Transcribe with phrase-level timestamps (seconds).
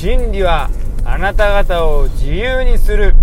[0.00, 0.70] 真理は
[1.04, 3.16] あなた方を自由にする。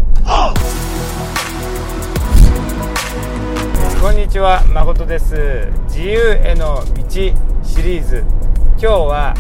[4.02, 5.70] こんにちは誠です。
[5.88, 7.32] 自由への道シ
[7.82, 8.26] リーズ。
[8.72, 9.34] 今日は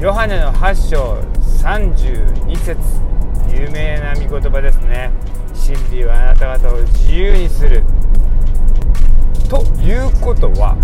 [0.00, 1.20] ヨハネの8章
[1.62, 2.76] 32節。
[3.56, 5.12] 有名な御言葉ですね。
[5.54, 7.84] 真理はあなた方を自由にする。
[9.48, 10.76] ということは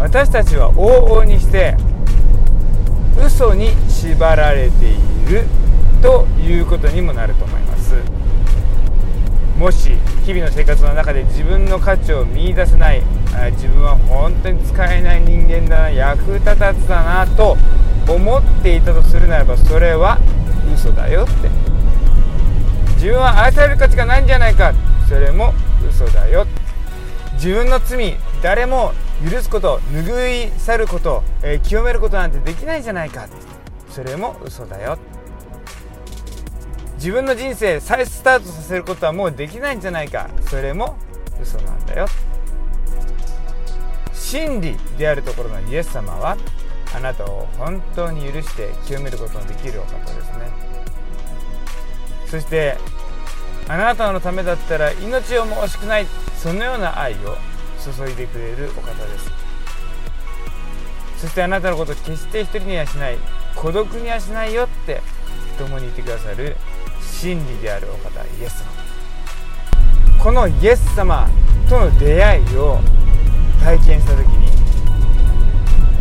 [0.00, 1.76] 私たちは往々にして
[3.24, 4.85] 嘘に縛られて
[5.26, 5.44] る
[6.02, 7.94] ということにもなると思います。
[9.58, 9.90] もし
[10.24, 13.02] 日々の生活の中で自分の価値を見いだせない
[13.52, 17.56] 自分は本当に使えない人間だな役立たずだなと
[18.06, 20.18] 思っていたとするならばそれは
[20.74, 21.48] 嘘だよって。
[22.96, 24.74] 自分は愛される価値がないんじゃないか。
[25.08, 25.54] それも
[25.88, 26.46] 嘘だよ
[27.34, 28.92] 自分の罪誰も
[29.24, 33.28] 許すこと拭い去ること、えー、清めることなんてできないじゃないか
[33.88, 34.98] それも嘘だよ
[36.96, 40.28] 自分の人生再スタートさせることはもうできないんじゃないか。
[40.48, 40.96] それも
[41.40, 42.06] 嘘なんだよ。
[44.12, 46.36] 真理であるところのイエス様は
[46.94, 50.50] あなたを本当に許して清めることのできるお方ですね。
[52.26, 52.76] そして
[53.68, 56.06] あなたのためだったら命をも惜しくない
[56.36, 57.36] そのような愛を
[57.84, 59.30] 注いでくれるお方です。
[61.18, 63.18] そしてあなたのこと決して一人にはしない
[63.54, 65.00] 孤独にはしないよって
[65.58, 66.56] 共にいてくださる
[67.06, 68.66] 真理であるお方イエス様。
[70.22, 71.28] このイエス様
[71.68, 72.80] との出会いを
[73.62, 74.48] 体験した時に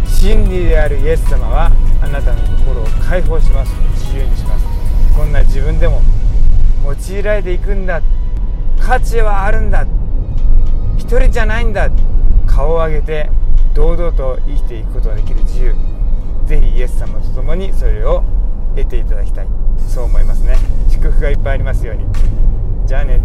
[0.08, 3.72] 真理であるイエス様はあなたの心を解放します。
[3.94, 4.66] 自由にします。
[5.16, 6.02] こんな自分でも
[6.84, 8.02] 用いられていくんだ。
[8.80, 9.86] 価値はあるんだ。
[10.98, 11.90] 一人じゃないんだ。
[12.48, 13.30] 顔を上げて
[13.74, 15.76] 堂々と生きていくことができる自由。
[16.46, 18.24] ぜひイエス様と共にそれを
[18.76, 19.48] 得ていただきたい。
[19.88, 20.56] そう思いますね。
[21.26, 22.06] がいっぱいありますように。
[22.86, 23.20] じゃあね。